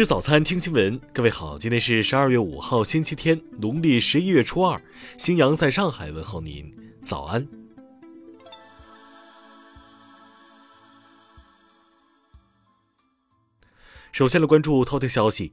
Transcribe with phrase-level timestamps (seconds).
[0.00, 0.98] 吃早餐，听新闻。
[1.12, 4.80] 各位好，今天是十二月五号，星期天，农历十一月初二。
[5.18, 7.46] 新阳在上海问候您，早安。
[14.10, 15.52] 首先来关注头条消息：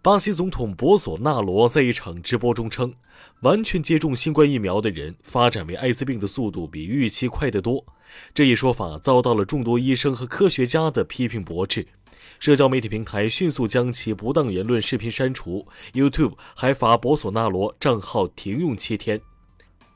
[0.00, 2.94] 巴西总统博索纳罗在一场直播中称，
[3.42, 7.84] 完全接种新冠疫苗的人发展为艾滋病的速度比预期快得多。
[8.32, 11.86] 这一说法遭到了众多医生和科学家的批评驳斥。
[12.38, 19.20] 社交媒体平台迅速将其不当言论视频删除，YouTube 还罚博索纳罗账号停用七天。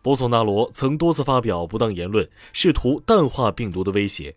[0.02, 4.34] 博索纳罗曾多次发表不当言论，试图淡化病毒的威胁。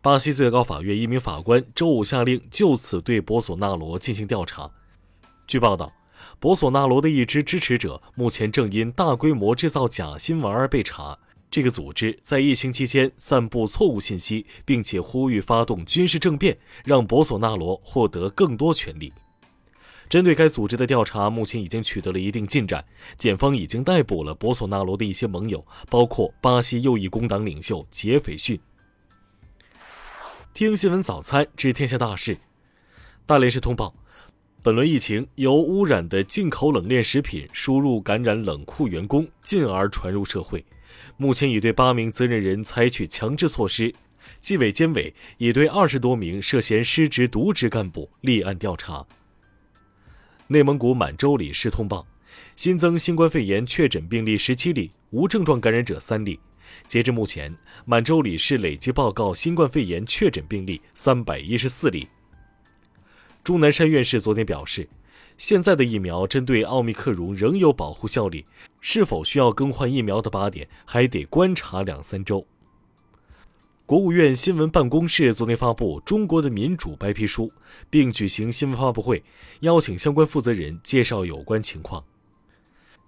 [0.00, 4.70] 巴西最高法院一名法官周五下令就此对博索纳罗进行调查。
[5.46, 5.92] 据报道，
[6.38, 11.18] 博索纳罗的一支支持者目前正因大规模制造假新闻而被查。
[11.50, 19.12] 这个组织在疫情期间散布错误信息，并且呼吁发动军事政变，让博索纳罗获得更多权力。
[20.08, 22.84] 针对该组织的调查，目前已经取得了一定进展。
[23.16, 28.58] 检方已经逮捕了博索纳罗的一些盟友，包括巴西右翼工党领袖杰斐逊。
[30.52, 32.38] 听新闻早餐知天下大事。
[33.26, 33.94] 大连市通报，
[34.62, 40.64] 本轮疫情由污染的进口冷链食品输入感染冷库员工，进而传入社会。
[41.16, 43.94] 目前已对八名责任人采取强制措施，
[44.40, 49.06] 纪委监委已对二十多名涉嫌失职渎职干部立案调查。
[50.48, 52.06] 内蒙古满洲里市通报，
[52.56, 56.38] 新增新冠肺炎确诊病例十七例，无症状感染者三例。
[56.86, 62.08] 截至目前，满洲里市累计报告新冠肺炎确诊病例三百一十四例。
[63.42, 64.88] 钟南山院士昨天表示。
[65.40, 68.44] 现在的疫苗针对奥密克戎仍有保护效力，
[68.82, 72.46] 是否需要更换疫苗的靶点还得观察两三周。
[73.86, 77.46] 国务院新闻办公室昨天发布《中国的民主白皮书》，
[77.88, 79.24] 并举行新闻发布会，
[79.60, 82.04] 邀请相关负责人介绍有关情况。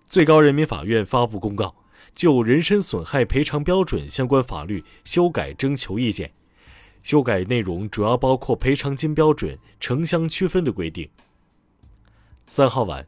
[0.06, 1.74] 最高人民法院发布公告，
[2.14, 6.32] 就人身损害赔偿标准相关法律修改征求意见，
[7.02, 11.10] 修改内容主要包括赔偿金标准、城乡区分的规定。
[12.54, 13.06] 三号晚，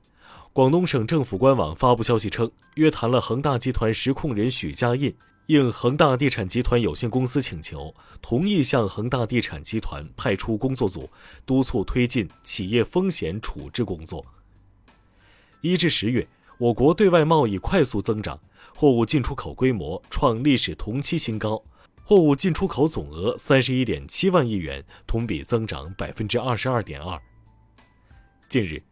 [0.54, 5.14] 广东省政府官网发布消息称，约谈了恒大集团实控人许家印，
[5.48, 11.10] 应恒大地产集团有限公司请求，同意向恒大地产集团派出工作组，
[11.44, 14.24] 督促推进企业风险处置工作。
[15.60, 18.40] 一至十月，我国对外贸易快速增长，
[18.74, 21.62] 货物进出口规模创历史同期新高，
[22.02, 27.20] 货物进出口总额三十一点七万亿元，同比增长百分之二十二点二。
[28.48, 28.82] 近日。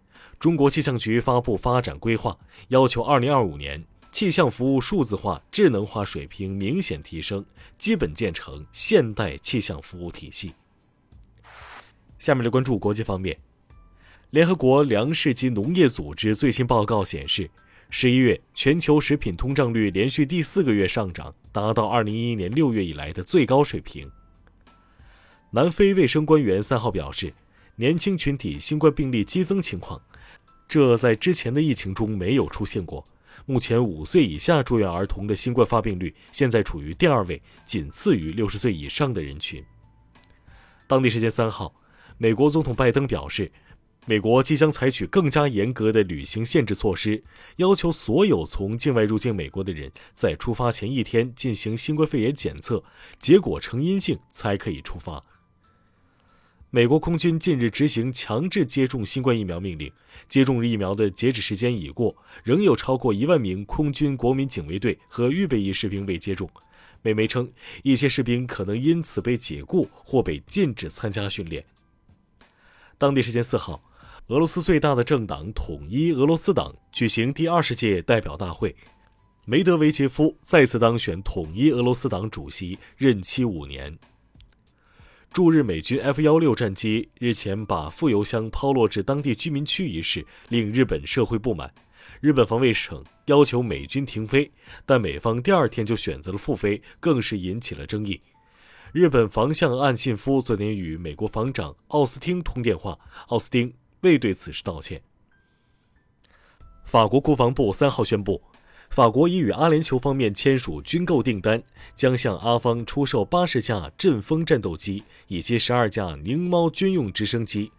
[0.43, 2.37] 中国气象局发布发展规划，
[2.67, 7.47] 要求2025年气象服务数字化、智能化水平明显提升，
[7.79, 10.53] 基本建成现代气象服务体系。
[12.19, 13.39] 下面来关注国际方面，
[14.31, 17.49] 联合国粮食及农业组织最新报告显示，
[17.89, 24.11] 十一月全球食品通胀率连续第四个月上涨，达到2011年6月以来的最高水平。
[25.53, 27.33] 南非卫生官员三号表示，
[27.77, 30.03] 年轻群体新冠病例激增情况。
[30.73, 33.07] 这在之前的疫情中没有出现过。
[33.45, 39.63] 目前五岁以下住院儿童的新冠发病率现在处于第二位，仅次于六十岁以上的人群。
[40.87, 41.75] 当地时间三号，
[42.17, 43.53] 美国总统拜登表示，
[44.07, 47.23] 美国即将采取更加严格的旅行限制措施，
[47.57, 52.83] 要求所有从境外入境美国的人在出发前一天进行新冠肺炎检测，
[53.19, 55.23] 结果呈阴性才可以出发。
[56.75, 59.93] 美国空军近日执行强制接种新冠疫苗命令，
[60.27, 66.49] 接种疫苗的截止时间已过，仍有超过一万名空军国民警卫队和预备役士兵未接种。
[67.03, 67.53] 美媒称，
[67.83, 71.63] 一些士兵可能因此被解雇或被禁止参加训练。
[72.97, 73.85] 当地时间四号，
[74.29, 78.75] 俄罗斯最大的政党统一俄罗斯党举行第二十届代表大会，
[79.45, 83.99] 梅德韦杰夫再次当选统一俄罗斯党主席，任期五年。
[85.33, 91.73] 驻日美军 F 幺六战机日前把副油箱抛落至当地居民区一事，令日本社会不满。
[92.21, 94.53] 日本防卫省要求美军停飞，
[94.85, 98.21] 但美方第二天就选择了复飞，更是引起了争议。
[98.93, 102.99] 日本防相岸信夫昨天与美国防长奥斯汀通电话，
[103.29, 105.01] 奥斯汀未对此事道歉。
[106.85, 108.43] 法国国防部三号宣布。
[108.93, 111.63] 法国已与阿联酋方面签署军购订单，
[111.97, 117.73] 将向阿方出售八十架阵风战斗机以及十二架宁猫军用直升机。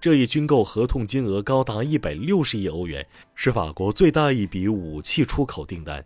[0.00, 3.04] 这一军购合同金额高达一百六十亿欧元，
[3.34, 6.04] 是法国最大一笔武器出口订单。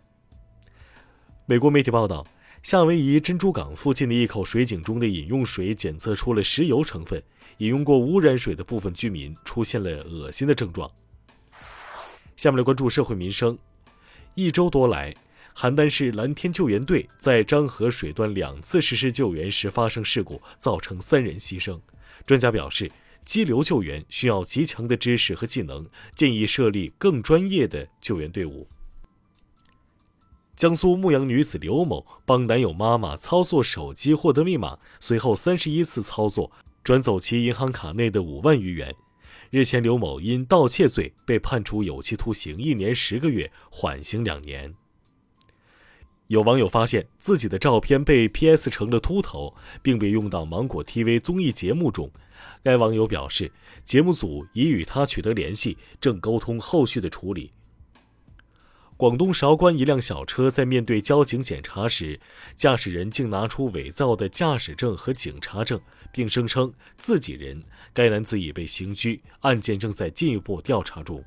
[1.45, 2.25] 美国媒体报道，
[2.63, 7.21] 夏威夷珍珠港附近的一口水井中的饮用水检测出了石油成分，
[7.59, 10.89] 饮用过污染水的部分居民出现了恶心的症状。
[12.35, 13.55] 下面来关注社会民生。
[14.37, 15.15] 一周多来，
[15.55, 21.79] 邯郸市蓝天救援队在漳河水段两次实施救援时发生事故，造成三人牺牲。
[22.23, 22.91] 专家表示，
[23.25, 28.67] 激流救援需要极强的知识和技能，建议设立更专业的救援队伍。
[30.55, 36.51] 江苏牧羊女子刘某帮男友妈妈操作手机获得密码，随后三十一次操作
[36.83, 38.93] 转走其银行卡内的五万余元。
[39.49, 44.73] 日前，刘某因盗窃罪被判处有期徒刑一年十个月，缓刑两年。
[46.27, 52.11] 有网友发现自己的照片被 PS 成了秃头，并被用到芒果 TV 综艺节目中。
[52.61, 53.49] 该网友表示，
[53.85, 57.53] 节目组已与他取得联系，正沟通后续的处理。
[58.97, 62.19] 广东韶关一辆小车在面对交警检查时，
[62.55, 65.79] 驾驶人竟拿出伪造的驾驶证和警察证，
[66.11, 67.61] 并声称自己人。
[67.93, 71.23] 该男子已被刑拘，案件正在进一步调查中。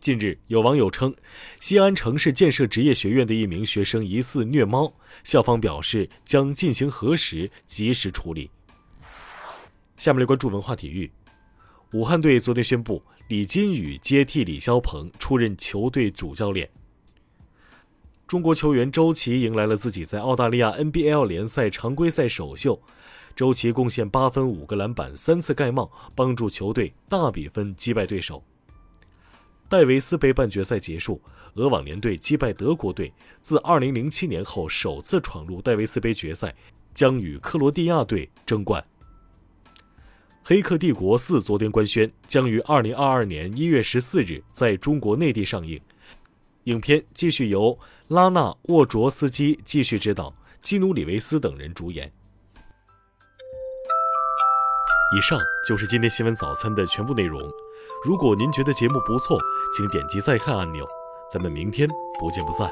[0.00, 1.14] 近日，有网友称，
[1.60, 8.50] 西安城市建设职业学院的一名学生疑似虐猫，校方表示将进行核实，及时处理。
[9.98, 11.10] 下面来关注文化体育。
[11.92, 16.68] 武汉队昨天宣布，李金羽接替李霄鹏出任球队主教练。
[18.26, 22.78] 中国球员周琦迎来了自己在澳大利亚 NBL 联赛常规赛首秀，
[23.34, 28.44] 周琦贡献八分、五个篮板、三次盖帽，帮助球队大比分击败对手。
[29.66, 31.18] 戴维斯杯半决赛结束，
[31.54, 33.10] 俄网联队击败德国队，
[33.40, 36.54] 自2007年后首次闯入戴维斯杯决赛，
[36.92, 38.82] 将与克罗地亚队争冠。
[40.48, 45.78] 《黑客帝国四》昨天官宣，将于二零二二年一月十四日在中国内地上映。
[46.64, 52.10] 影片继续由拉纳沃卓斯基继续执导，基努里维斯等人主演。
[55.14, 57.38] 以上就是今天新闻早餐的全部内容。
[58.06, 59.38] 如果您觉得节目不错，
[59.76, 60.88] 请点击再看按钮。
[61.30, 61.86] 咱们明天
[62.18, 62.70] 不见不散。